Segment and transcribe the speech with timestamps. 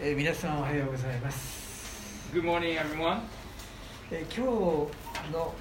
[0.00, 3.20] えー皆さんおはようございます、Good morning, everyone.
[4.10, 4.90] えー今
[5.24, 5.54] 日の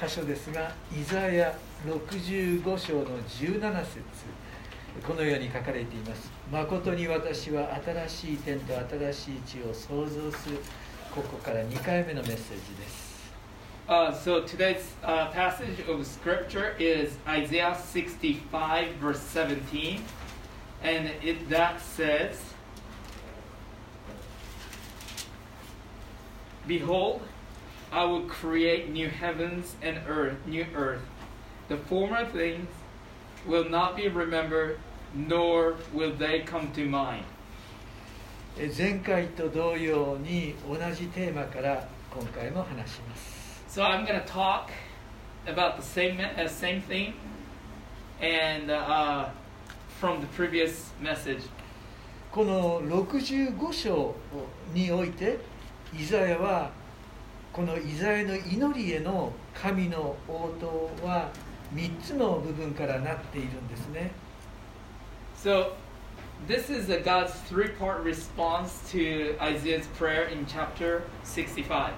[0.00, 4.00] 箇所ですがイザヤ65章の17節
[5.06, 10.58] このように書かれています誠に私は新しい天と新しい地を創造する
[11.14, 13.08] ここから2回目のメッセージです
[13.88, 20.02] Uh, so today's uh, passage of scripture is Isaiah 65, verse 17,
[20.82, 22.36] and it that says,
[26.67, 27.21] "Behold,
[27.91, 31.01] I will create new heavens and earth, new earth.
[31.69, 32.67] The former things
[33.45, 34.77] will not be remembered,
[35.13, 37.23] nor will they come to mind."
[38.57, 44.69] えー前回と同様に同じテーマから今回も話します So I'm going to talk
[45.47, 47.13] about the same uh, same thing,
[48.21, 49.29] and uh,
[49.99, 51.41] from the previous message.
[52.31, 54.15] この65章
[54.73, 55.39] において
[55.96, 56.70] イザヤは
[57.52, 61.30] このイザヤの祈りへの神の応答は
[61.74, 64.10] 3つの部分からなっているんですね
[65.42, 65.72] So
[66.46, 71.92] this is a God's three-part response to Isaiah's prayer in chapter 65.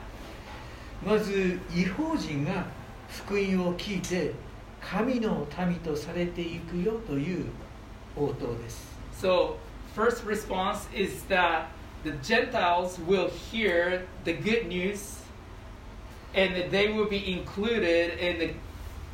[1.04, 2.66] まず違法人が
[3.08, 4.32] 福音を聞いて
[4.80, 7.46] 神の民とされていくよという
[8.16, 9.56] 応答です So
[9.94, 11.66] first response is that
[12.02, 15.20] the Gentiles will hear the good news,
[16.34, 18.54] and that they will be included in the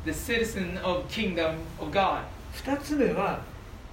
[0.05, 2.23] the citizen of kingdom of God.
[2.63, 3.41] 2つ目は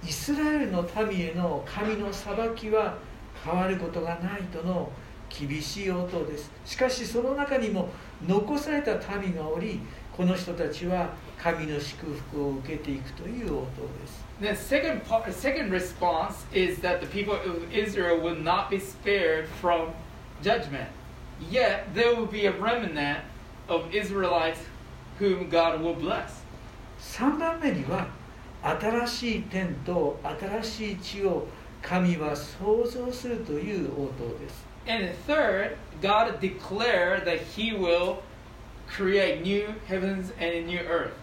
[0.03, 2.97] イスラエルの民への神の裁きは
[3.43, 4.91] 変わることがないとの
[5.29, 7.89] 厳しい応答ですしかしその中にも
[8.26, 9.80] 残された民がおり
[10.16, 19.48] この人たちは神の祝福を受けていくという応答です The second part, second response is that the people of Israel will not be spared
[19.60, 19.92] from
[20.42, 20.88] judgment.
[21.50, 23.20] Yet there will be a remnant
[23.68, 24.60] of Israelites
[25.18, 26.42] whom God will bless.
[27.00, 28.08] 3番目には
[28.62, 31.46] 新しい天と新しい地を
[31.82, 38.21] 神は創造するという応答です And third, God declared that He will
[38.87, 41.13] create new heavens and a new earth.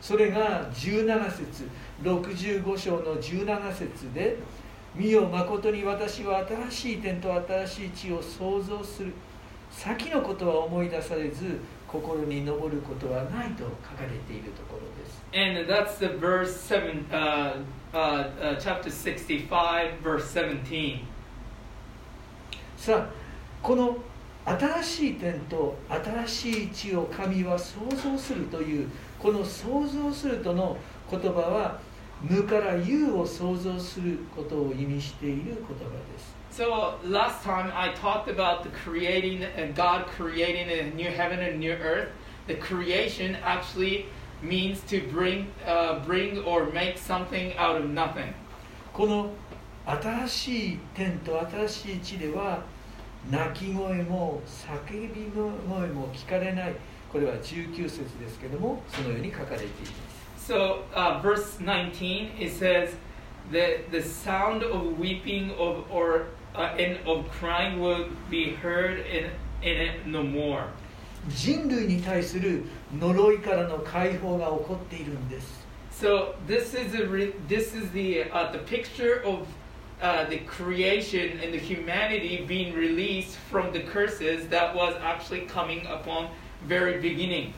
[0.00, 1.68] それが17節
[2.02, 4.38] 65章の17節で
[4.96, 9.12] 「見よ誠に私は新しい天と新しい地を創造する」
[9.70, 17.54] 先のことは思い出されず心に昇ることはないと書かれているところです And that's the verse seven, uh,
[17.92, 21.00] uh, uh, chapter sixty-five, verse seventeen.
[22.76, 23.06] さあ
[23.62, 23.98] この
[24.44, 30.76] 新しい天と新しい地を神は創造するというこの創造するとの
[31.10, 31.80] 言葉は
[32.22, 35.74] 無から有を創造することを意味している言葉
[36.12, 41.60] です So last time I talked about the creating and God creating a new heaven and
[41.60, 42.08] new earth.
[42.48, 44.06] The creation actually
[44.42, 48.34] means to bring, uh, bring or make something out of nothing.
[48.92, 49.30] この
[49.86, 52.64] 新しい天と新しい地では
[53.28, 56.74] 泣き声も叫び声も聞かれない
[57.12, 62.94] これは19節ですけどもそのように書かれています So uh, verse 19 it says
[63.52, 69.30] that the sound of weeping of or uh, and of crying will be heard in,
[69.62, 70.64] in it no more.
[71.28, 72.64] 人類に対する
[72.98, 75.60] 呪いからの解放が起こっているんです
[75.92, 79.46] So this is a re- this is the uh, the picture of
[80.01, 85.85] uh, the creation and the humanity being released from the curses that was actually coming
[85.87, 86.29] upon
[86.67, 87.53] very beginning.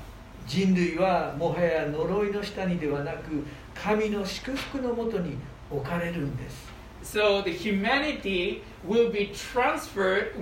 [0.47, 3.45] 人類はもはや呪いの下にではなく
[3.75, 5.37] 神の祝福のもとに
[5.69, 6.67] 置かれるんです
[7.03, 10.33] So the humanity will be transferred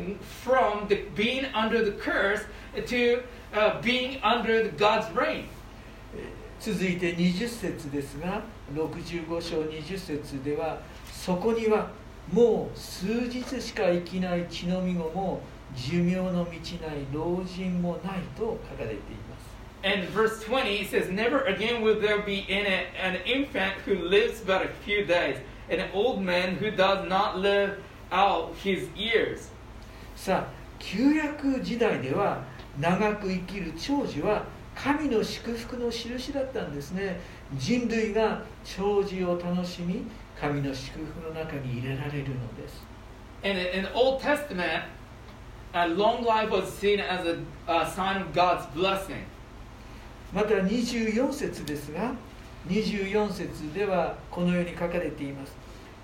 [0.44, 2.44] from the being under the curse
[2.76, 5.46] to uh, being under the God's reign.
[6.60, 8.42] 続いて20節ですが
[8.74, 10.80] 65章20節では
[11.25, 11.91] そこには
[12.33, 15.43] もう数日しか生きない血のみ子も
[15.77, 18.97] 寿命の満ちない老人もないと書かれてい
[19.29, 19.51] ます
[19.83, 23.97] And verse 20 it says, Never again will there be in it an infant who
[24.09, 25.37] lives but a few days,
[25.69, 29.51] an old man who does not live out his years.
[30.17, 32.45] さあ旧約時代では
[32.79, 34.45] 長く生きる長寿は
[34.75, 37.21] 神の祝福の印だったんですね
[37.59, 40.05] 人類が長寿を楽しみ
[40.41, 42.83] 神の祝福の中に入れられるのです。
[43.43, 44.85] And in the Old Testament,
[45.73, 49.25] a long life was seen as a, a sign of God's blessing.
[50.33, 52.15] また24節ですが
[52.69, 55.57] 24節ではこのように書かれています。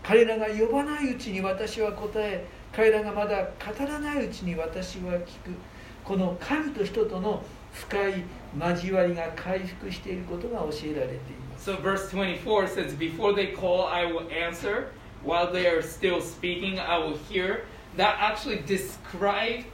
[0.02, 5.50] 彼らが呼ばないうちに私は答え彼らがまだ語らないうちに私は聞く。
[6.04, 7.42] この神と人との
[7.76, 8.24] 深い
[8.58, 11.18] 交わりが回復していることが教えられてい
[11.50, 14.88] ます So verse 24 says, Before they call, I will answer.
[15.24, 17.64] While they are still speaking, I will hear.
[17.96, 19.64] That actually describes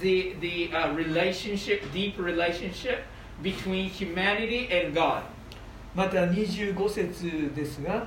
[0.00, 3.04] the, the uh, relationship, deep relationship
[3.42, 5.22] between humanity and God.
[5.94, 8.06] また25節ですが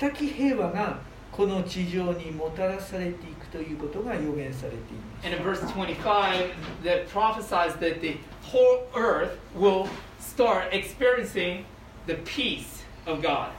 [0.00, 0.98] 全く平和が
[1.30, 6.51] この地上にもたらされていくということが予言されています And in verse 25,
[6.83, 11.65] that prophesies that the whole earth will start experiencing
[12.05, 13.51] the peace of God.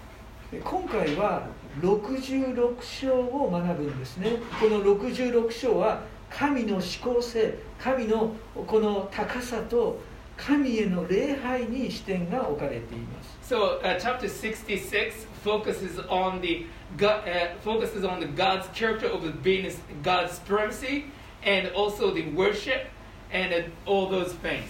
[0.64, 1.46] 今回は
[1.80, 10.00] 66章を学ぶんですねこの66章は神の思考性神のこの高さと
[10.38, 16.66] 神への礼拝に視点が置かれています So uh, chapter 66 focuses on the
[16.96, 19.70] God, uh, focuses on the God's character of the being
[20.02, 21.04] God's supremacy
[21.45, 22.87] And also the worship
[23.31, 24.69] and uh, all those things.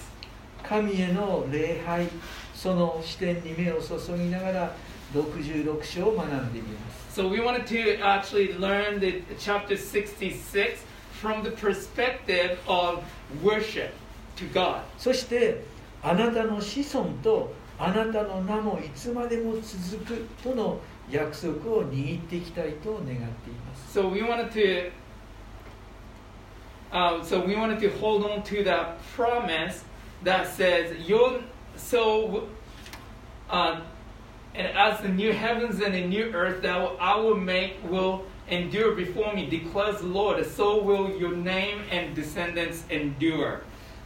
[0.63, 2.07] 神への礼拝
[2.55, 4.75] その視点に目を注ぎながら
[5.13, 10.83] 66章を学んでみます So we wanted to actually learn the chapter 66
[11.21, 13.03] from the perspective of
[13.43, 13.91] worship
[14.37, 14.81] to God.
[14.97, 15.63] そして
[16.01, 20.79] あなたの子孫とあなたの名もいつまでも続くとの
[21.11, 23.17] 約束を握っていきたいと願ってい
[23.53, 24.91] ます So we wanted to
[26.92, 29.84] um, so we wanted to hold on to that promise
[30.24, 31.40] that says your
[31.76, 32.48] so
[33.50, 33.80] uh,
[34.54, 38.94] and as the new heavens and the new earth that I will make will endure
[38.94, 43.60] before me declares the Lord so will your name and descendants endure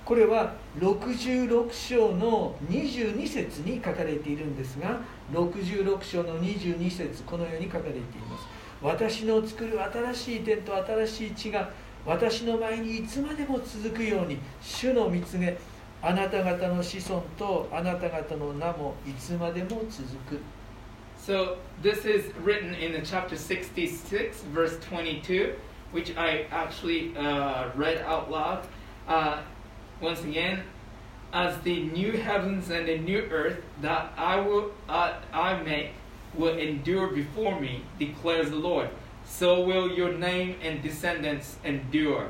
[0.05, 5.01] これは66章の22節に書かれているんですが
[5.33, 8.47] 66章の22節このように書かれています
[8.83, 11.71] 私の作る新しい天と新しい地が
[12.07, 15.57] 私の前にいつまでも続くように主の見告げ
[16.03, 20.41] あなた方の子孫とあなた方の名もいつまでも続く
[21.25, 25.55] So this is written in the chapter 66, verse 22,
[25.93, 28.67] which I actually uh, read out loud.
[29.07, 29.43] Uh,
[30.01, 30.65] once again,
[31.33, 35.93] as the new heavens and the new earth that I will uh, I make
[36.35, 38.89] will endure before me, declares the Lord.
[39.27, 42.27] So will your name and descendants endure.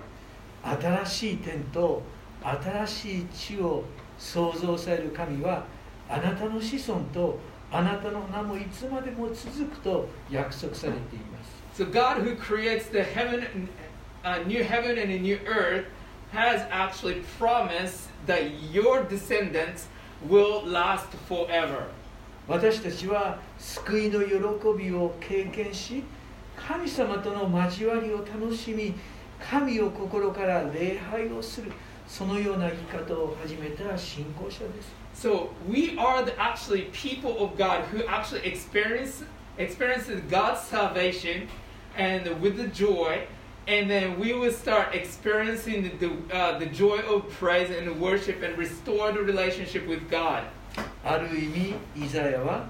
[0.63, 2.03] 新しい天と
[2.43, 3.85] 新しい地を
[4.19, 5.65] 創造される神は
[6.09, 7.39] あなたの子孫と
[7.71, 13.69] あなたの名もいつまでも続くと約束されています So God, who creates the heaven,
[14.25, 15.87] uh, new heaven and a new earth,
[16.31, 19.89] has actually promised that your descendants
[20.29, 21.87] will last forever.
[22.47, 24.37] 私たちは救いの喜
[24.79, 26.03] びを経験し
[26.68, 28.94] 神様との交わりを楽しみ
[29.40, 31.72] 神を心から礼拝をする
[32.06, 39.24] そのような生き方を始めた信仰者です So we are the actually people of God who actually experience
[39.58, 41.48] experiences God's salvation
[41.98, 43.26] and with the joy,
[43.68, 48.44] and then we will start experiencing the the, uh, the joy of praise and worship
[48.44, 50.44] and restore the relationship with God.
[51.04, 52.70] ある意味イザヤは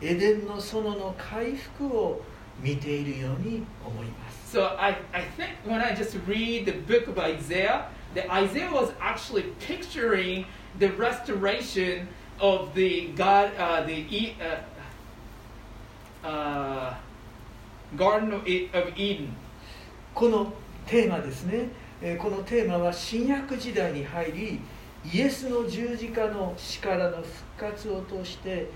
[0.00, 2.22] エデンの園の回復を
[2.62, 8.92] 見ているように思います So I, I think when I just read the book of Isaiah, that Isaiah was
[9.00, 10.46] actually picturing
[10.78, 12.06] the restoration
[12.40, 16.94] of the God, uh, the E- uh, uh,
[17.96, 19.34] Garden of E- Eden.
[20.14, 20.52] この
[20.86, 21.68] テーマですね
[22.00, 24.60] えーこのテーマは新約時代に入り
[25.12, 27.26] イエスの十字架の死からの復
[27.58, 28.68] 活を通して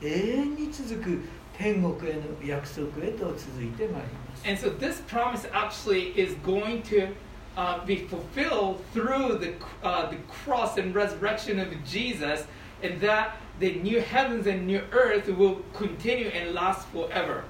[0.00, 1.20] 永遠に続く
[1.57, 7.13] 天国への約束へと続いてまいります And so this promise actually is going to
[7.55, 9.53] uh, be fulfilled through the,
[9.83, 12.45] uh, the cross and resurrection of Jesus,
[12.81, 17.43] and that the new heavens and new earth will continue and last forever.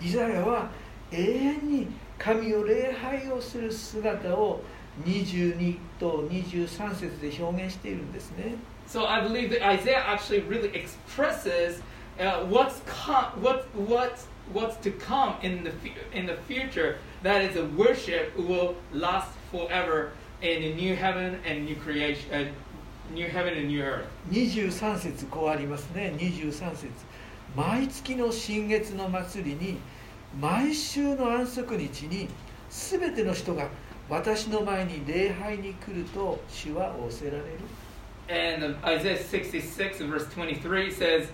[0.00, 0.70] イザヤは
[1.12, 1.88] 永遠に
[2.18, 4.62] 神を礼拝をする姿を
[5.04, 8.54] 22と23節で表現しているんですね
[8.86, 11.80] So I believe that Isaiah actually really expresses
[12.18, 16.98] uh, what's com- what what's what's to come in the fu- in the future.
[17.22, 20.12] That is, a worship will last forever
[20.42, 22.44] in a new heaven and new creation, uh,
[23.12, 24.06] new heaven and new earth.
[24.30, 26.88] 23節こうありますね23節
[27.56, 29.78] 毎月の新月の祭りに
[30.40, 32.28] 毎週の安息日に
[32.70, 33.68] 全ての人が
[34.08, 37.44] 私の前に礼拝に来ると主は仰せられる
[38.30, 41.28] And uh, Isaiah 66 verse 23 says,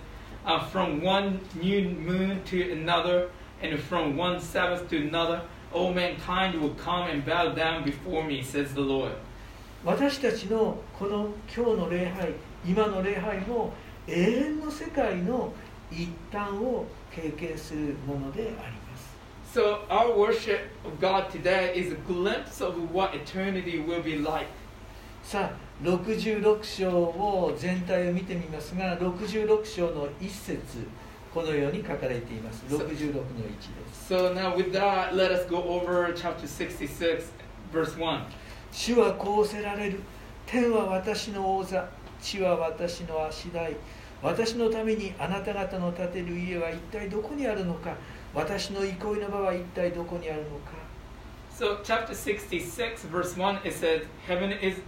[0.45, 3.29] uh, From one new moon to another,
[3.61, 5.41] and from one Sabbath to another,
[5.73, 9.13] all mankind will come and bow down before me, says the Lord.
[9.85, 12.33] 私たちのこの今日の礼拝
[12.65, 13.73] 今の礼拝も
[14.07, 15.53] 永遠の世界の
[15.91, 19.17] 一端を経験するものであります
[19.53, 24.47] So, our worship of God today is a glimpse of what eternity will be like.
[25.22, 30.58] さあ66章を全体を見てみますが66章の一節
[31.32, 32.62] このように書かれています。
[32.68, 34.12] 66の1です。
[34.12, 37.22] So, now with that, let us go over chapter 66,
[37.72, 38.20] verse 1.
[38.70, 40.00] 主はこうせられる。
[40.44, 41.88] 天は私の王座
[42.20, 43.76] 地は私の足台。
[44.22, 47.94] 私のためにあなた方の建てる家は一体どこにあるのか。
[48.34, 50.82] 私の憩いの場は一体どこにあるのか。
[51.58, 54.80] So, chapter 66, verse 1, it says, Heaven is,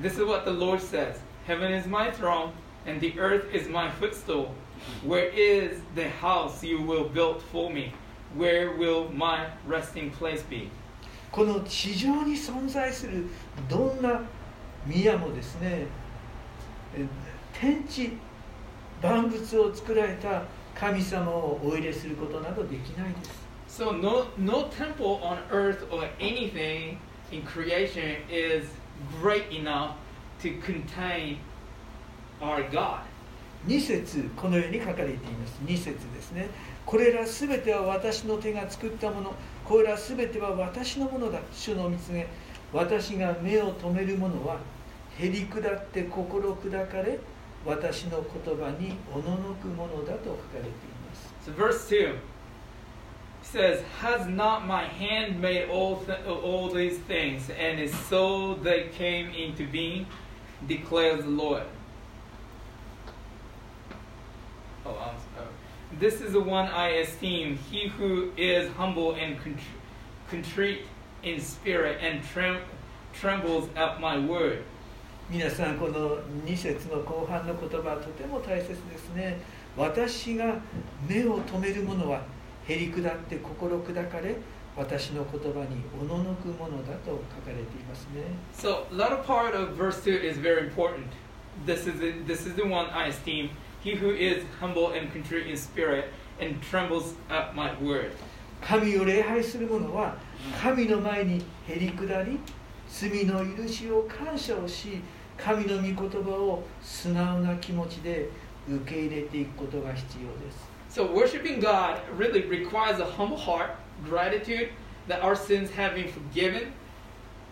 [0.00, 2.52] this is what the Lord says Heaven is my throne,
[2.86, 4.54] and the earth is my footstool.
[5.02, 7.92] Where is the house you will build for me?
[8.34, 10.70] Where will my resting place be?
[11.30, 13.24] この地上に存在する
[13.68, 14.22] どんな
[14.86, 15.86] 宮もですね
[16.96, 17.06] え
[17.52, 18.12] 天地
[19.02, 23.44] 万物を作られた神様をお入れすることなどできないです
[23.82, 26.98] So, no, no temple on earth or anything
[27.32, 28.68] in creation is
[29.21, 29.91] great enough
[30.41, 31.37] to contain
[32.41, 33.01] our God.
[33.67, 35.59] 2節このように書かれています。
[35.65, 36.49] 2節ですね。
[36.85, 39.33] これらすべては私の手が作ったもの。
[39.65, 41.39] これらすべては私のものだ。
[41.51, 42.27] 主の見つめ。
[42.71, 44.59] 私が目を留めるものは
[45.17, 47.19] へり下って心砕かれ
[47.65, 51.33] 私の言葉におののくものだと書かれています。
[51.45, 52.15] So, verse 2
[53.48, 58.88] says, Has not my hand made all, th- all these things, and is so they
[58.94, 60.06] came into being,
[60.66, 61.62] declares the Lord.
[64.84, 65.48] Oh, I'm sorry.
[65.98, 69.60] This is the one I esteem, he who is humble and contr-
[70.28, 70.86] contrite
[71.22, 72.62] in spirit and trem-
[73.12, 74.64] trembles at my word.
[75.30, 79.40] 皆さんこの2節の後半の言葉はとても大切ですね
[79.74, 80.60] 私が
[81.08, 82.20] 目を留めるものは
[82.69, 84.35] へり下って心砕かれ
[84.77, 88.21] 私の言葉におののくものだと書かれていますね
[88.53, 91.07] So, of part of verse 2 is very important.
[91.65, 93.49] This is, the, this is the one I esteem,
[93.81, 98.11] he who is humble and contrite in spirit and trembles at my word.
[98.61, 100.15] 神を礼拝する者は
[100.61, 102.39] 神の前にへり下り
[102.89, 105.01] 罪の許しを感謝をし
[105.37, 108.29] 神の御言葉を素直な気持ちで
[108.69, 113.70] 受け入れていくことが必要です So, worshiping God really requires a humble heart,
[114.04, 114.68] gratitude
[115.08, 116.72] that our sins have been forgiven,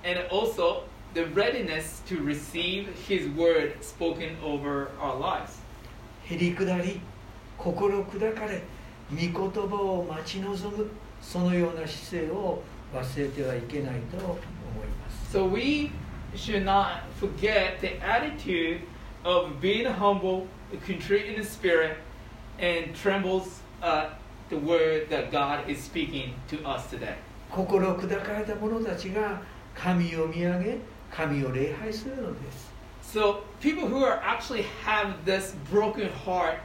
[0.04, 0.84] and also
[1.14, 5.58] the readiness to receive His word spoken over our lives.
[6.25, 7.00] へり下り
[7.58, 8.62] 心砕かれ
[9.11, 10.88] 御言葉を待ち望む
[11.20, 12.62] そのような姿勢を
[12.94, 14.38] 忘れてはいけないと思い
[14.87, 15.90] ます So, we
[16.34, 18.80] should not forget the attitude
[19.25, 20.46] of being humble,
[20.87, 21.96] contrite in the spirit,
[22.58, 24.18] and trembles at
[24.49, 27.16] the word that God is speaking to us today.
[27.50, 29.42] 心砕かれた者たちが
[29.75, 30.78] 神を見上げ
[31.11, 32.72] 神を礼拝するのです
[33.02, 36.61] So people who are actually have this broken heart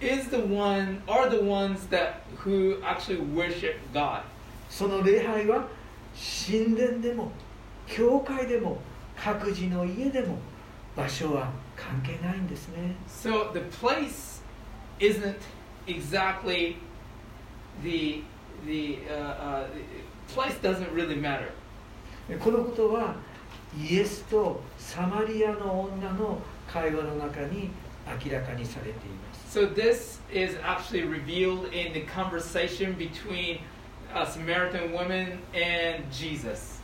[0.00, 4.22] is the one are the ones that who actually worship God.
[4.70, 5.68] その礼拝は
[6.48, 7.30] 神殿でも
[7.86, 8.78] 教会でも
[9.16, 10.38] 各自の家でも
[10.96, 14.33] 場所は関係ないんですね So the place
[14.98, 15.38] isn't
[15.86, 16.76] exactly
[17.82, 18.22] the
[18.66, 21.52] the uh, uh, the place doesn't really matter.
[22.38, 23.16] このことは
[23.76, 27.70] イエスとサマリアの女の会話の中に
[28.24, 33.58] 明らかにされています So this is actually revealed in the conversation between
[34.14, 36.80] a Samaritan woman and Jesus.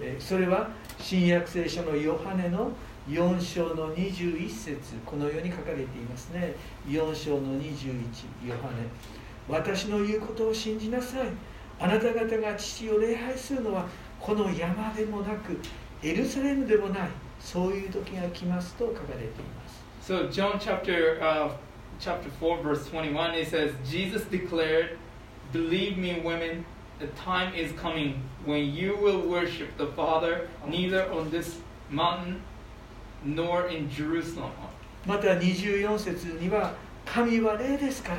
[0.00, 2.72] えーそれは新約聖書のヨハネの
[3.07, 6.53] 4章の21節このように書かれていますね
[6.87, 8.03] 4章の21
[8.45, 8.87] ヨハネ
[9.47, 11.29] 私の言うことを信じなさい
[11.79, 13.87] あなた方が父を礼拝するのは
[14.19, 15.57] この山でもなく
[16.03, 17.09] エルサレムでもない
[17.39, 21.51] そういう時が来ますと書かれています So John chapter uh,
[21.99, 24.97] chapter 4 verse twenty one it says Jesus declared,
[25.51, 26.63] "Believe me, women,
[26.99, 31.59] the time is coming when you will worship the Father neither on this
[31.89, 32.41] mountain
[33.25, 34.51] nor in Jerusalem."
[35.05, 36.73] また24節には
[37.05, 38.17] 神は霊ですから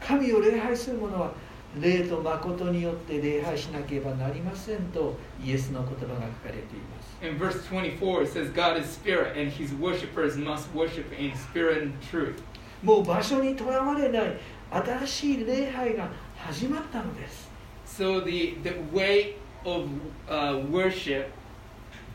[0.00, 1.32] 神を礼拝する者は
[1.80, 11.82] 霊と誠によって礼拝しなければなりませんとイエスの言葉が書かれています In verse 24, it says, God is spirit, and his worshippers must worship in spirit
[11.82, 12.40] and truth.
[12.82, 14.38] もう場所にとらわれない
[14.70, 17.48] 新しい礼拝が始まったのです
[17.86, 19.34] So the, the way
[19.64, 19.88] of
[20.28, 21.26] uh, worship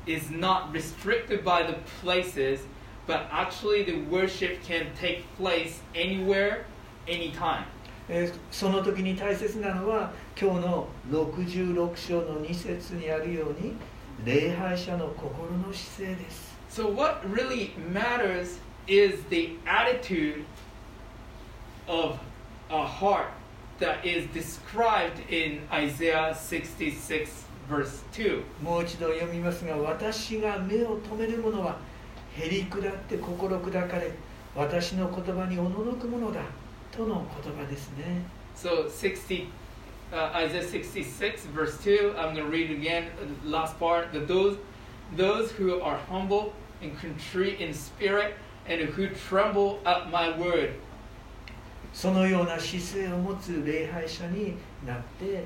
[0.07, 2.61] is not restricted by the places,
[3.07, 6.65] but actually the worship can take place anywhere,
[7.07, 7.65] anytime.
[8.11, 13.75] えーその時に大切なのは今日の66章の2節にあるように
[14.25, 20.45] 礼拝者の心の姿勢です So what really matters is the attitude
[21.87, 22.19] of
[22.71, 23.27] a heart
[23.79, 28.44] that is described in Isaiah 66 verse 2.
[28.62, 31.78] もう一度読みますが私が目を留める者は
[32.36, 34.12] へり下って心砕かれ
[34.56, 36.42] 私の言葉におののくものだ
[36.92, 38.24] との言葉ですね
[38.56, 39.48] So 60,
[40.12, 42.16] uh, Isaiah 66 verse 2.
[42.18, 43.08] I'm going to read it again.
[43.44, 44.14] The last part.
[44.14, 44.58] That those,
[45.16, 48.36] those who are humble and contrite in spirit,
[48.68, 50.76] and who tremble at my word.
[51.94, 55.44] そのような姿勢を持つ礼拝者になって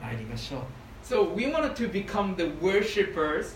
[0.00, 0.60] まいりましょう
[1.05, 3.55] So we wanted to become the worshipers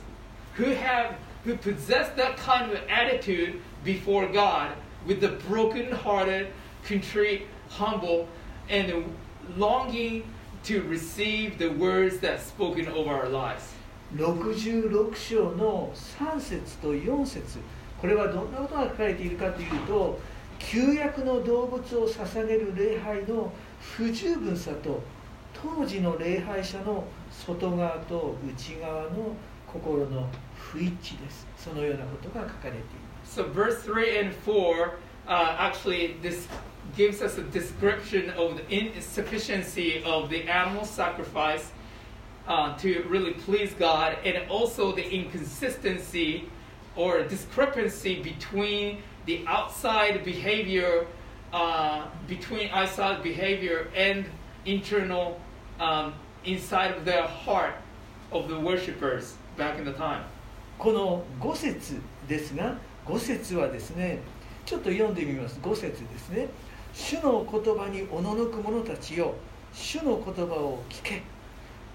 [0.56, 4.72] who have, who possess that kind of attitude before God,
[5.06, 6.48] with the broken-hearted,
[6.84, 8.28] contrite, humble,
[8.70, 9.16] and
[9.56, 10.24] longing
[10.64, 13.74] to receive the words that's spoken over our lives.
[14.16, 17.60] 66章の3節と4節
[18.00, 20.20] これはどんなことが書かれているかというと
[20.60, 25.02] 旧約の動物を捧げる礼拝の不十分さと
[25.54, 29.36] 当時の礼拝者の 外側と内側の
[29.68, 34.92] 心の不一致ですそのようなことが書かれています So verse 3 and 4
[35.28, 36.48] uh, actually this
[36.96, 41.72] gives us a description of the insufficiency of the animal sacrifice
[42.48, 46.48] uh, to really please God and also the inconsistency
[46.96, 51.08] or discrepancy between the outside behavior
[51.52, 54.26] uh, between outside behavior and
[54.66, 55.40] internal
[55.80, 56.14] um,
[56.45, 57.75] inside of the heart
[58.33, 60.23] of the worshippers back in the time.
[60.79, 62.77] この5節ですが
[63.07, 64.21] 5節はですね
[64.65, 65.59] ちょっと読んでみます。
[65.63, 66.49] 5節ですね。
[66.93, 69.35] 主の言葉におののく者たちよ
[69.73, 71.23] 主の言葉を聞け。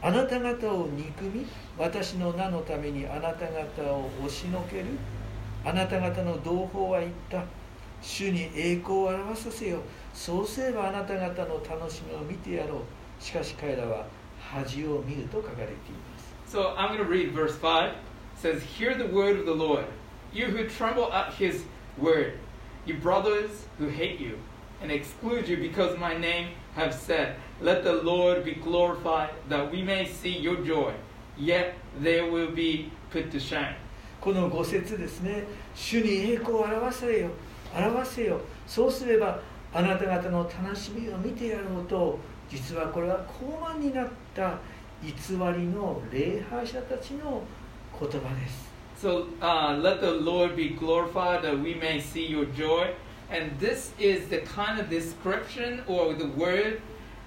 [0.02, 1.46] あなた方を憎み
[1.78, 4.86] 私の名のためにあなた方を押しのける。
[5.66, 7.44] あなた方の同胞は言った。
[8.02, 9.80] 主に栄光を表させよ。
[10.14, 13.24] そうすればあなた方の楽しみを見てやろう。
[13.24, 14.06] しかし彼らは
[14.52, 17.90] 恥を見ると書かれています So I'm going to read verse 5.
[17.90, 17.96] It
[18.38, 19.86] says, Hear the word of the Lord,
[20.32, 21.64] you who tremble at his
[21.98, 22.38] word,
[22.86, 24.38] you brothers who hate you
[24.82, 29.82] and exclude you because my name have said, Let the Lord be glorified, that we
[29.82, 30.94] may see your joy,
[31.38, 33.76] yet they will be put to shame.
[34.22, 35.44] この五節ですね
[35.76, 37.30] 主に栄光を表せよ
[37.76, 39.40] 表せよそうすれば
[39.72, 42.18] あなた方の楽しみを見てやろうと
[42.50, 44.59] 実はこれは高慢になった
[45.03, 47.43] 偽りの礼拝者たちの
[47.99, 52.93] 言葉です So uh, let the Lord be glorified, that we may see your joy.
[53.31, 56.83] And this is the kind of description or the word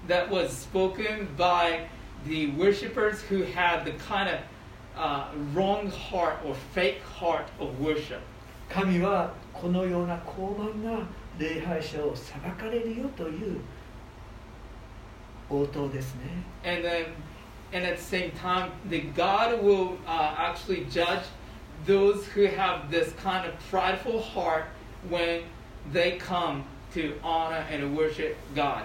[0.06, 1.88] that was spoken by
[2.26, 4.40] the worshippers who had the kind of
[4.96, 8.20] uh, wrong heart or fake heart of worship.
[8.68, 11.06] 神はこのような高慢な
[11.38, 13.60] 礼拝者を裁かれるよという
[15.49, 16.21] 応答ですね
[16.63, 17.05] And then,
[17.73, 21.23] and at the same time, the God will uh, actually judge
[21.85, 24.65] those who have this kind of prideful heart
[25.09, 25.43] when
[25.91, 28.83] they come to honor and worship God.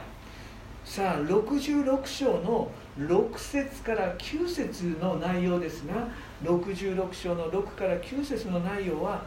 [0.85, 6.09] さあ66章の6節から9節の内容ですが
[6.43, 9.25] 66章の6から9節の内容は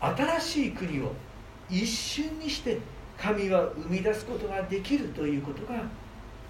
[0.00, 1.12] 新しい国を
[1.70, 2.78] 一瞬にして
[3.16, 5.84] 神は生み出すことができるということが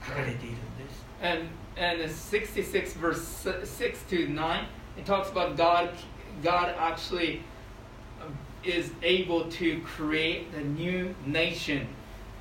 [0.07, 5.91] 書かれているんです And and in 66 verse 6 to 9, it talks about God.
[6.43, 7.43] God actually
[8.23, 11.87] um, is able to create a new nation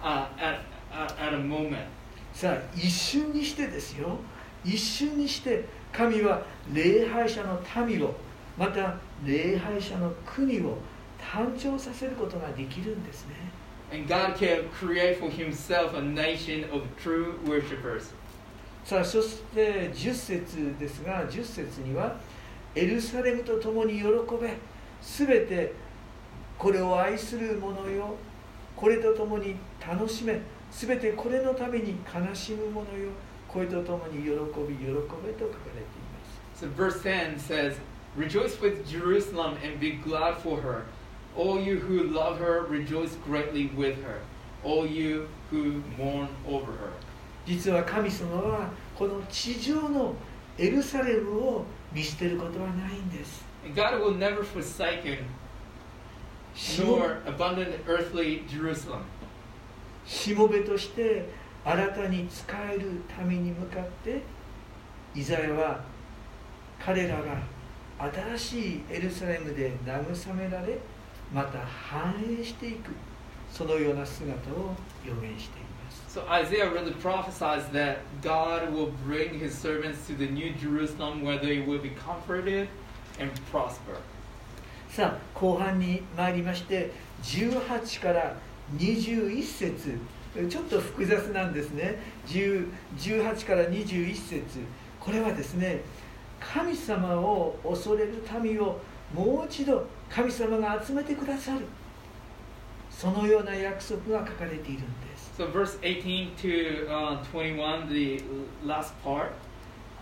[0.02, 1.88] uh, at, at at a moment.
[2.34, 4.18] さあ一瞬にしてですよ
[4.64, 8.14] 一瞬にして神は礼拝者の民を
[8.58, 10.78] また礼拝者の国を
[11.20, 13.36] 誕生させることができるんですね
[13.92, 18.14] And God can create for Himself a nation of true worshippers.
[18.86, 22.16] さあそして10節ですが10節には
[22.74, 24.06] エルサレムと共に喜
[24.42, 24.58] べ
[25.02, 25.74] すべて
[26.58, 28.16] これを愛する者よ
[28.76, 33.10] これと共に楽しめすべてこれのために悲しむ者よ
[33.48, 37.78] これと共に喜び喜べと書かれています So verse 10 says,
[38.18, 40.86] Rejoice with Jerusalem and be glad for her.
[41.40, 44.20] All you who love her, rejoice greatly with her.
[44.62, 46.92] All you who mourn over her.
[47.46, 50.14] 実は神様はこの地上の
[50.58, 55.20] エルサレムを見捨てることはないんです God will never forsake him,
[56.54, 59.00] しも nor abandon earthly Jerusalem.
[60.06, 61.30] しもべとして
[61.64, 64.22] 新たに使える民に向かって
[65.16, 65.80] イザヤは
[66.84, 67.42] 彼らが
[68.38, 70.78] 新しいエルサレムで慰められ
[71.34, 72.92] また繁栄していく
[73.52, 81.38] そのような姿を予言しています So Isaiah really prophesies that God will bring his servants to the new Jerusalem where
[81.38, 82.68] they will be comforted
[83.20, 84.00] and prosper.
[84.90, 88.36] さあ後半に参りまして18から
[88.76, 90.00] 21節
[90.50, 94.44] ちょっと複雑なんですね10 18から21節
[95.00, 95.82] これはですね
[96.40, 98.80] 神様を恐れる民を
[99.14, 101.66] もう一度神様が集めてくださる
[102.90, 108.22] そのような約束が書かれているんです So verse 18 to uh, 21, the
[108.66, 109.32] last part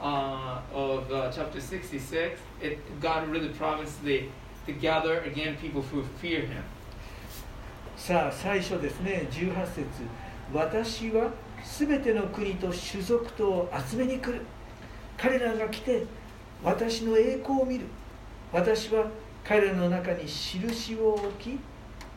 [0.02, 4.30] uh, of uh, chapter 66, it, God really promised the,
[4.66, 6.64] to gather again people who fear Him.
[7.96, 9.86] さあ最初ですね18節
[10.54, 11.32] 私は
[11.64, 14.42] すべての国と種族とを集めに来る
[15.18, 16.06] 彼らが来て
[16.64, 17.86] 私の栄光を見る
[18.54, 19.08] 私は
[19.47, 21.59] 彼らの中に印を置き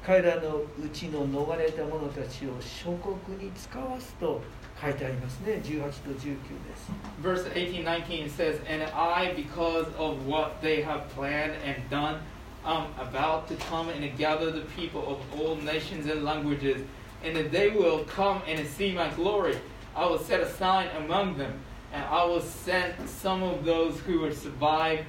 [0.06, 4.42] 彼らのうちの逃れた者たちを諸国に使わすと
[4.80, 6.38] 書いてありますね18と19で
[6.76, 12.20] す Verse 18 19 says, And I, because of what they have planned and done,
[12.66, 16.82] am about to come and gather the people of all nations and languages,
[17.24, 19.58] and that they will come and see my glory.
[19.96, 21.54] I will set a sign among them,
[21.94, 25.06] and I will send some of those who will survive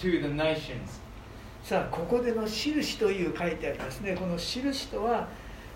[0.00, 0.98] to the nations.
[1.69, 4.15] さあここでの印という書いてありますね。
[4.15, 5.27] この印とは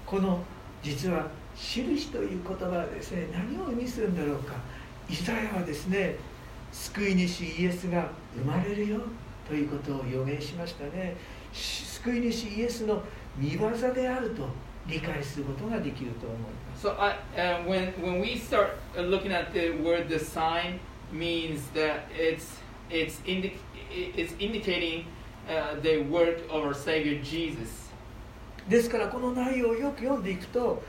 [0.07, 0.43] この
[0.81, 4.55] 実は印という言葉はですね何を意味するんだろうか。
[5.07, 6.15] イザヤはですね
[6.71, 9.01] 救い主イエスが生まれるよ
[9.47, 11.15] ということを予言しましたね。
[11.53, 13.03] 救い主イエスの
[13.37, 14.47] 見業であると
[14.87, 16.87] 理解することができると思います。
[16.87, 20.79] So I, uh, when when we start looking at the word the sign
[21.13, 23.59] means that it's it's indi-
[23.91, 25.05] it's indicating
[25.48, 27.88] uh, the work of our Savior Jesus.
[28.68, 30.82] ですからこの内容をよく読んでいくと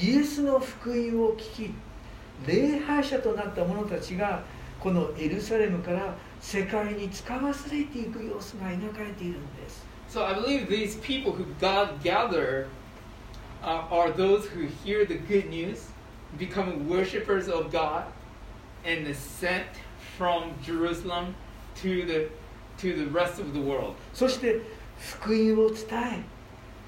[0.00, 1.74] イエスの福音を聞き
[2.46, 4.42] 礼拝者となった者たちが
[4.80, 12.68] このエルサレムから世界に使わされていく様子が描かれているんです So I believe these people who God gathered
[13.62, 15.88] uh, are those who hear the good news,
[16.38, 18.04] become worshipers of God,
[18.84, 19.66] and is sent
[20.16, 21.34] from Jerusalem
[21.82, 22.28] to the
[22.81, 23.95] to the rest of the world.
[24.13, 24.59] そして
[24.99, 25.85] 福音を伝
[26.19, 26.23] え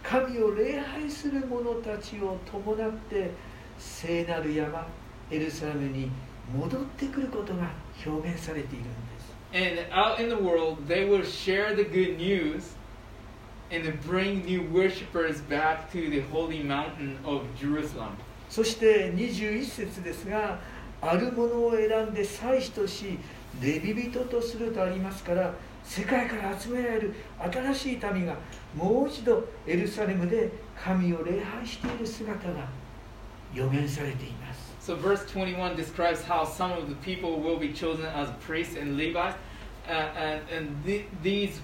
[0.04, 3.32] 神を礼拝する者たちを伴って
[3.80, 4.86] 聖なる山
[5.32, 6.12] エルサレムに
[6.54, 7.72] 戻ってくることが
[8.06, 12.76] 表現されているんです And out in the world, they will share the good news
[13.72, 18.10] and bring new worshipers back to the holy mountain of Jerusalem.
[18.50, 20.60] そして21節ですが
[21.02, 23.18] あるものを選んで祭司とし
[23.62, 25.54] レビ人とするとありますから
[25.84, 27.14] 世界から集められる
[27.52, 28.36] 新しい民が
[28.76, 30.50] もう一度エルサレムで
[30.82, 32.68] 神を礼拝している姿が
[33.54, 38.98] 予言されています So verse 21 describes how some of the people will be chosen as priests and
[38.98, 39.38] Levites,
[39.88, 41.62] uh, and, and the, these,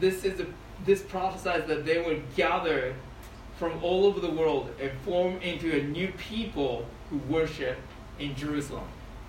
[0.00, 0.46] this is a,
[0.84, 2.96] this prophesies that they will gather
[3.60, 7.78] from all over the world and form into a new people who worship
[8.18, 8.84] in Jerusalem.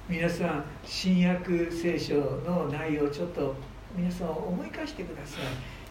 [0.09, 3.53] 皆さん新約聖書の内容をちょっと
[3.95, 5.39] 皆さん思い返してくださ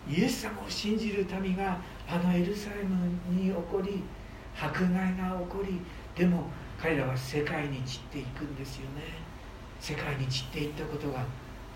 [0.08, 4.02] いイエス様を信じる民があのエルサレムに起こり
[4.60, 5.80] 迫害が起こり
[6.16, 6.44] でも
[6.80, 9.02] 彼らは世界に散っていくんですよね
[9.80, 11.24] 世界に散っていったことが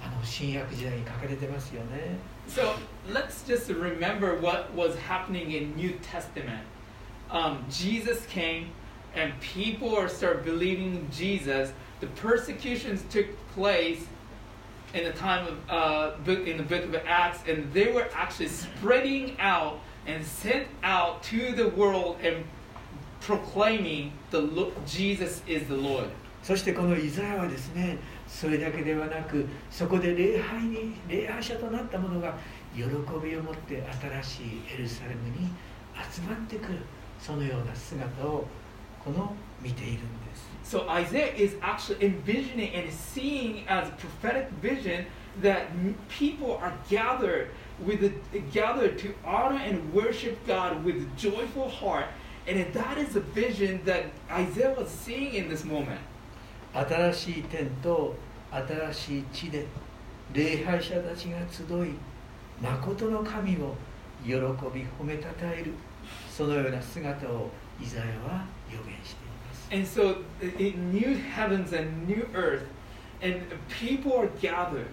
[0.04, 2.74] あの新約時代に書かれてますよね So
[3.08, 6.64] let's just remember what was happening in New Testament.
[7.30, 8.72] Um, Jesus came,
[9.14, 11.72] and people are start believing Jesus.
[12.00, 14.06] The persecutions took place
[14.93, 18.47] in the time of uh, book in the book of Acts, and they were actually
[18.49, 22.45] spreading out and sent out to the world and
[23.21, 26.10] proclaiming the Lo- Jesus is the Lord.
[26.43, 32.38] そしてこのイザヤはですねそれだけではなくそこで礼拝に礼拝者となった者が
[32.73, 33.84] 喜びを持って
[34.21, 35.49] 新しいエルサレムに
[36.10, 36.80] 集まってくる
[37.19, 38.47] そのような姿を
[39.03, 40.20] この見ているんです
[40.71, 45.06] So Isaiah is actually envisioning and seeing as a prophetic vision
[45.41, 47.51] that m- people are gathered
[47.86, 52.08] with a, gathered to honor and worship God with a joyful heart,
[52.47, 56.01] and that is a vision that Isaiah was seeing in this moment.
[56.73, 58.15] 新しい天と
[58.51, 59.65] 新しい地で
[60.34, 61.93] 礼拝者たちが集い
[62.62, 63.75] 誠の神を
[64.23, 64.38] 喜び
[64.99, 65.73] 褒めたたえる
[66.30, 67.49] そのような姿を
[67.82, 68.61] イザヤは予言しています
[69.71, 72.63] And so, in new heavens and new earth,
[73.21, 74.88] and people are gathered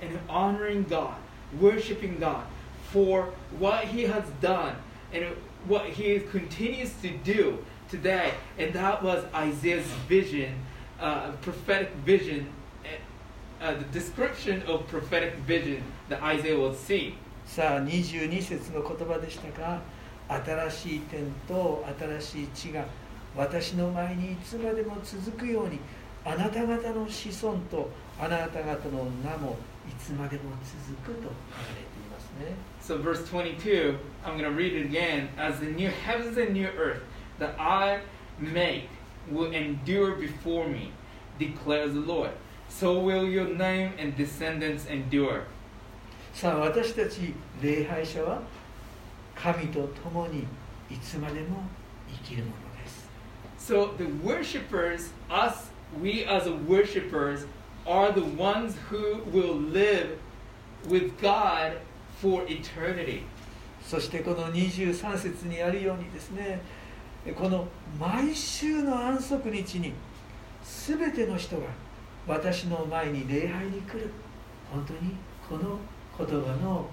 [0.00, 1.16] and honoring God,
[1.60, 2.46] worshiping God
[2.90, 4.76] for what He has done
[5.12, 5.24] and
[5.66, 8.32] what He continues to do today.
[8.58, 10.54] And that was Isaiah's vision,
[11.00, 12.48] uh, prophetic vision,
[13.60, 17.16] uh, the description of prophetic vision that Isaiah was seeing.
[17.46, 19.82] さあ22節の言葉でしたが
[20.28, 22.86] 新しい天と新しい地が
[23.35, 25.79] 私の前にいつまでも続くように
[26.25, 27.89] あなた方の子孫と
[28.19, 31.35] あなた方の名もいつまでも続くと書か
[31.69, 35.29] れていますね So, verse 22, I'm going to read it again.
[35.37, 37.03] As the new heavens and new earth
[37.37, 38.01] that I
[38.39, 38.89] make
[39.31, 40.91] will endure before me,
[41.37, 42.31] declares the Lord,
[42.67, 45.43] so will your name and descendants endure.
[46.33, 48.41] さあ私たち礼拝者は
[49.35, 50.45] 神と共に
[50.89, 51.63] いつまでも
[52.07, 52.68] 生きるもの
[53.69, 55.69] So, the worshippers, us,
[56.01, 57.45] we as worshippers,
[57.85, 60.17] are the ones who will live
[60.87, 61.77] with God
[62.19, 63.25] for eternity.
[63.83, 66.61] そしてこの23節にあるようにですね
[67.37, 67.67] この
[67.99, 69.93] 毎週の安息日に
[70.63, 71.67] 全ての人が
[72.25, 74.09] 私の前に礼拝に来る
[74.71, 75.15] 本当に
[75.47, 75.77] この
[76.17, 76.87] 言葉の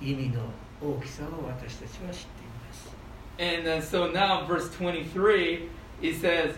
[0.00, 0.42] 意味の
[0.80, 2.92] 大きさを私たちは知っています
[3.40, 5.68] And uh, so now, verse 23,
[6.02, 6.54] it says,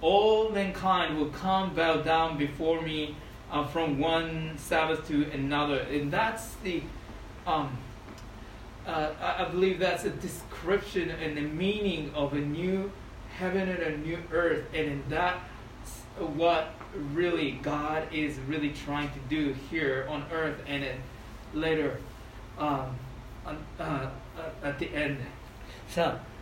[0.00, 3.16] All mankind will come bow down before me
[3.50, 5.80] uh, from one Sabbath to another.
[5.80, 6.82] And that's the,
[7.46, 7.76] um,
[8.86, 12.90] uh, I believe that's a description and the meaning of a new
[13.38, 14.64] heaven and a new earth.
[14.74, 15.38] And in that,
[16.18, 16.74] what
[17.12, 20.98] really God is really trying to do here on earth and then
[21.52, 21.98] later
[22.58, 22.96] um,
[23.46, 24.08] uh, uh,
[24.62, 25.18] at the end.
[25.88, 26.33] さあ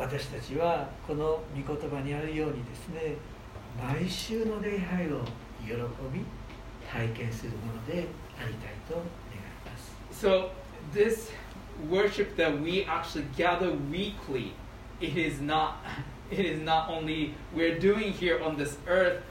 [0.00, 3.16] 私たちはこの御言葉にあるようにですね
[3.82, 5.20] 毎週の礼拝を
[5.64, 5.72] 喜
[6.12, 6.24] び
[6.90, 8.06] 体験するもので
[8.38, 9.04] ありたいと願い
[9.64, 10.50] ます So
[10.92, 11.30] this
[11.90, 14.52] worship that we actually gather weekly,
[15.00, 15.76] it is not
[16.30, 19.22] it is not only we're doing here on this earth,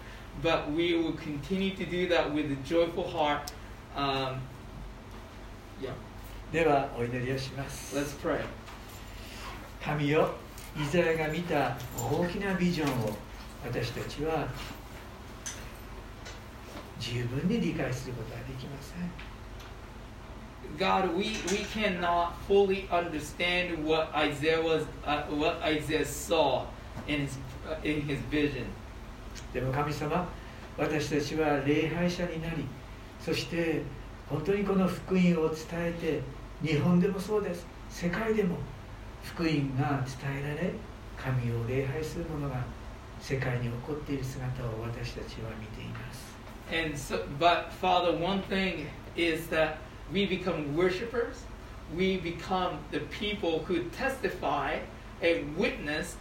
[0.41, 3.51] but we will continue to do that with a joyful heart.
[3.95, 4.41] Um,
[5.81, 5.91] yeah,
[6.51, 8.39] ではお祈りをします let's pray.
[9.83, 10.35] 神よ
[10.76, 13.16] イザヤが見た大きなビジョンを
[13.64, 14.48] 私たちは
[16.98, 19.10] 十分に理解することはできません
[20.78, 26.64] God, we, we cannot fully understand what Isaiah was uh, what Isaiah saw
[27.08, 28.66] in his uh, in his vision.
[29.52, 30.28] でも神様
[30.78, 32.64] 私たちは礼拝者になり
[33.20, 33.82] そして
[34.28, 36.22] 本当にこの福音を伝え
[36.62, 38.56] て日本でもそうです世界でも
[39.23, 40.73] 福音が伝えられ
[41.17, 42.63] 神を礼拝する者が
[43.19, 46.35] 世界に起こっている姿を私たちは見ています
[46.71, 49.77] And so, but Father, one thing is that
[50.11, 51.43] we become worshipers.
[51.95, 54.79] We become the people who testify
[55.21, 56.17] and witness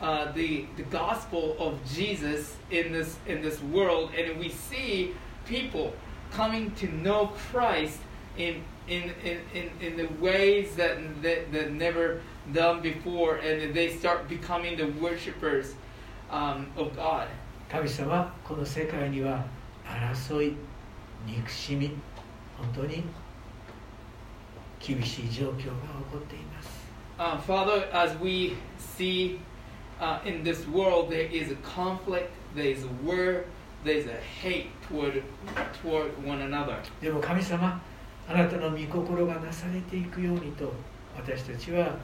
[0.00, 5.14] uh, the the gospel of Jesus in this in this world, and we see
[5.46, 5.94] people
[6.30, 7.98] coming to know Christ
[8.36, 12.20] in in in, in, in the ways that, that that never
[12.52, 15.74] done before, and they start becoming the worshipers
[16.30, 17.28] um, of God.
[17.68, 19.44] 神様この世界には
[19.84, 20.54] 争い
[21.26, 21.90] 憎しみ
[22.56, 23.02] 本当に
[24.78, 25.66] 厳しい状況が起
[26.12, 26.86] こっています
[27.18, 29.40] Uh, Father, as we see
[29.98, 33.46] uh, in this world, there is a conflict, there is a war,
[33.84, 35.22] there is a hate toward
[35.82, 36.76] toward one another.
[37.00, 37.80] でも神様
[38.28, 40.72] あなたの御心がなされていくようにと
[41.16, 41.96] 私たちは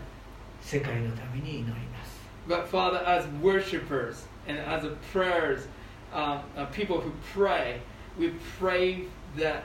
[0.66, 5.68] 世界のために祈ります But Father, as worshipers and as a prayers,
[6.12, 7.80] uh, uh, people who pray,
[8.18, 9.04] we pray
[9.36, 9.62] that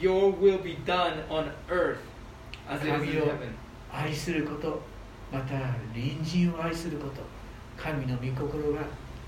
[0.00, 2.00] Your will be done on earth
[2.68, 3.54] as it is in 神を heaven.
[3.90, 4.82] 愛すること
[5.32, 5.58] また
[5.94, 7.22] 隣人を愛すること
[7.76, 8.82] 神の御心が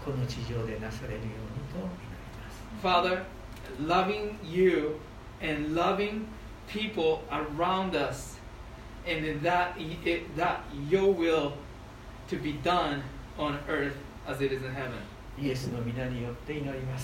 [0.04, 3.24] この地上でなされるようにと祈ります Father,
[3.80, 5.00] loving you
[5.40, 6.26] and loving
[6.68, 8.37] people around us,
[9.09, 11.53] and then that, it, that your will
[12.29, 13.01] to be done
[13.37, 13.95] on earth
[14.27, 14.99] as it is in heaven.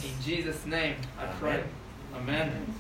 [0.04, 1.64] In Jesus' name, I pray.
[2.14, 2.76] Amen.